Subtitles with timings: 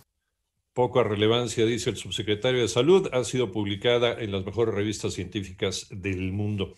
[0.74, 5.86] Poca relevancia, dice el subsecretario de Salud, ha sido publicada en las mejores revistas científicas
[5.90, 6.74] del mundo.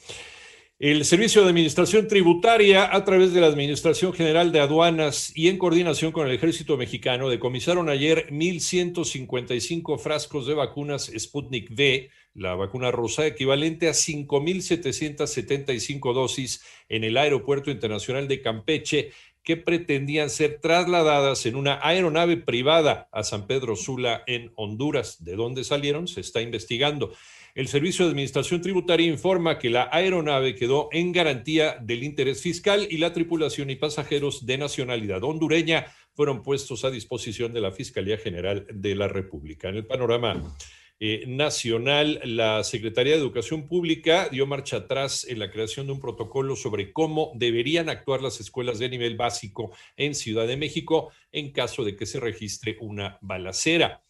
[0.85, 5.57] El Servicio de Administración Tributaria, a través de la Administración General de Aduanas y en
[5.57, 12.91] coordinación con el Ejército Mexicano, decomisaron ayer 1.155 frascos de vacunas Sputnik V, la vacuna
[12.91, 19.13] rusa, equivalente a 5.775 dosis en el Aeropuerto Internacional de Campeche,
[19.45, 25.23] que pretendían ser trasladadas en una aeronave privada a San Pedro Sula, en Honduras.
[25.23, 26.09] ¿De dónde salieron?
[26.09, 27.13] Se está investigando.
[27.55, 32.89] El Servicio de Administración Tributaria informa que la aeronave quedó en garantía del interés fiscal
[32.91, 38.17] y la tripulación y pasajeros de nacionalidad hondureña fueron puestos a disposición de la Fiscalía
[38.17, 39.69] General de la República.
[39.69, 40.57] En el panorama
[41.01, 46.01] eh, nacional, la Secretaría de Educación Pública dio marcha atrás en la creación de un
[46.01, 51.53] protocolo sobre cómo deberían actuar las escuelas de nivel básico en Ciudad de México en
[51.53, 54.05] caso de que se registre una balacera.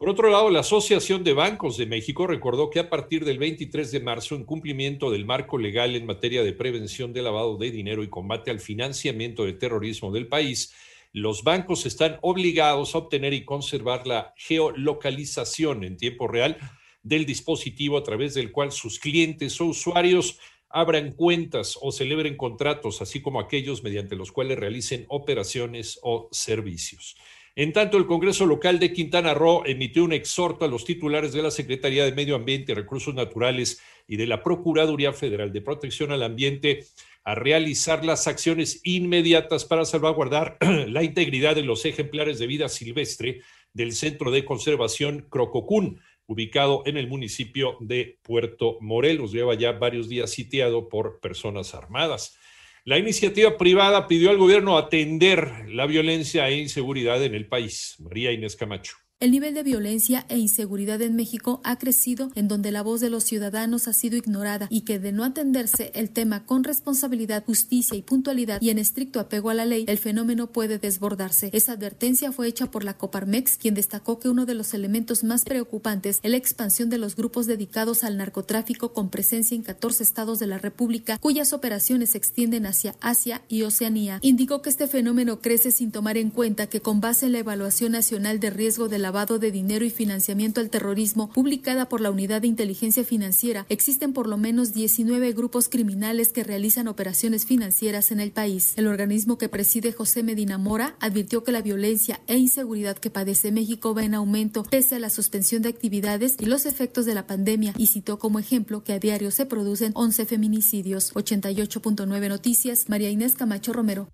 [0.00, 3.92] Por otro lado, la Asociación de Bancos de México recordó que a partir del 23
[3.92, 8.02] de marzo, en cumplimiento del marco legal en materia de prevención de lavado de dinero
[8.02, 10.72] y combate al financiamiento de terrorismo del país,
[11.12, 16.56] los bancos están obligados a obtener y conservar la geolocalización en tiempo real
[17.02, 20.38] del dispositivo a través del cual sus clientes o usuarios
[20.68, 27.16] abran cuentas o celebren contratos, así como aquellos mediante los cuales realicen operaciones o servicios.
[27.56, 31.42] En tanto, el Congreso local de Quintana Roo emitió un exhorto a los titulares de
[31.42, 36.10] la Secretaría de Medio Ambiente y Recursos Naturales y de la Procuraduría Federal de Protección
[36.10, 36.84] al Ambiente
[37.22, 43.42] a realizar las acciones inmediatas para salvaguardar la integridad de los ejemplares de vida silvestre
[43.72, 49.30] del Centro de Conservación Crococún, ubicado en el municipio de Puerto Morelos.
[49.30, 52.36] Lleva ya varios días sitiado por personas armadas.
[52.84, 57.94] La iniciativa privada pidió al gobierno atender la violencia e inseguridad en el país.
[58.00, 58.96] María Inés Camacho.
[59.22, 63.10] El nivel de violencia e inseguridad en México ha crecido en donde la voz de
[63.10, 67.98] los ciudadanos ha sido ignorada y que de no atenderse el tema con responsabilidad, justicia
[67.98, 71.50] y puntualidad y en estricto apego a la ley, el fenómeno puede desbordarse.
[71.52, 75.44] Esa advertencia fue hecha por la Coparmex, quien destacó que uno de los elementos más
[75.44, 80.38] preocupantes es la expansión de los grupos dedicados al narcotráfico con presencia en 14 estados
[80.38, 84.18] de la República, cuyas operaciones se extienden hacia Asia y Oceanía.
[84.22, 87.92] Indicó que este fenómeno crece sin tomar en cuenta que con base en la evaluación
[87.92, 92.12] nacional de riesgo de la lavado de dinero y financiamiento al terrorismo, publicada por la
[92.12, 98.12] Unidad de Inteligencia Financiera, existen por lo menos 19 grupos criminales que realizan operaciones financieras
[98.12, 98.72] en el país.
[98.76, 103.50] El organismo que preside José Medina Mora advirtió que la violencia e inseguridad que padece
[103.50, 107.26] México va en aumento pese a la suspensión de actividades y los efectos de la
[107.26, 111.12] pandemia y citó como ejemplo que a diario se producen 11 feminicidios.
[111.14, 114.08] 88.9 Noticias, María Inés Camacho Romero.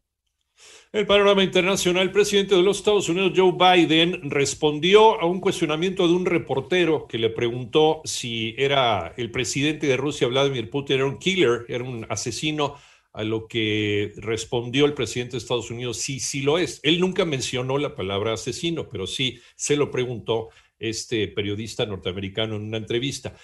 [0.93, 6.09] El panorama internacional, el presidente de los Estados Unidos, Joe Biden, respondió a un cuestionamiento
[6.09, 11.07] de un reportero que le preguntó si era el presidente de Rusia, Vladimir Putin, era
[11.07, 12.77] un killer, era un asesino,
[13.17, 16.81] a lo que respondió el presidente de Estados Unidos, sí, sí lo es.
[16.83, 22.65] Él nunca mencionó la palabra asesino, pero sí se lo preguntó este periodista norteamericano en
[22.65, 23.35] una entrevista.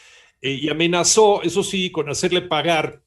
[0.43, 3.03] Eh, y amenazó, eso sí, con hacerle pagar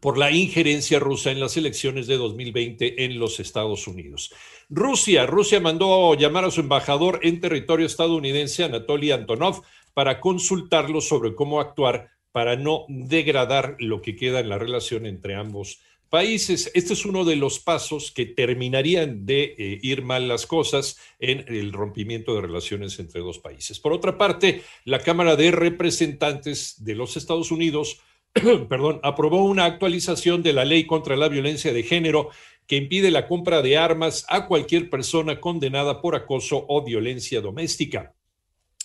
[0.00, 4.32] por la injerencia rusa en las elecciones de 2020 en los Estados Unidos.
[4.68, 9.62] Rusia, Rusia mandó llamar a su embajador en territorio estadounidense, Anatoly Antonov,
[9.94, 15.34] para consultarlo sobre cómo actuar para no degradar lo que queda en la relación entre
[15.34, 16.70] ambos países.
[16.74, 21.44] Este es uno de los pasos que terminarían de eh, ir mal las cosas en
[21.48, 23.78] el rompimiento de relaciones entre dos países.
[23.80, 28.00] Por otra parte, la Cámara de Representantes de los Estados Unidos
[28.68, 32.30] perdón, aprobó una actualización de la ley contra la violencia de género
[32.66, 38.14] que impide la compra de armas a cualquier persona condenada por acoso o violencia doméstica.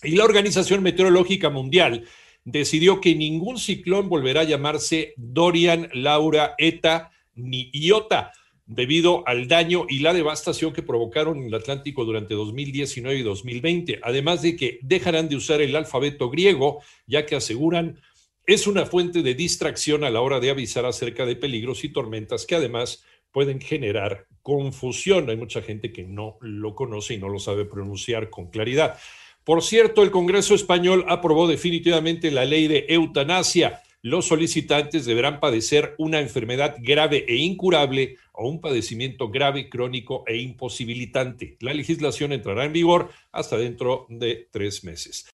[0.02, 2.06] Y la Organización Meteorológica Mundial
[2.46, 8.32] decidió que ningún ciclón volverá a llamarse Dorian, Laura, Eta ni Iota,
[8.66, 14.00] debido al daño y la devastación que provocaron en el Atlántico durante 2019 y 2020,
[14.02, 18.00] además de que dejarán de usar el alfabeto griego, ya que aseguran
[18.46, 22.46] es una fuente de distracción a la hora de avisar acerca de peligros y tormentas
[22.46, 25.30] que además pueden generar confusión.
[25.30, 29.00] Hay mucha gente que no lo conoce y no lo sabe pronunciar con claridad.
[29.44, 33.82] Por cierto, el Congreso español aprobó definitivamente la ley de eutanasia.
[34.02, 40.38] Los solicitantes deberán padecer una enfermedad grave e incurable o un padecimiento grave, crónico e
[40.38, 41.56] imposibilitante.
[41.62, 45.26] La legislación entrará en vigor hasta dentro de tres meses.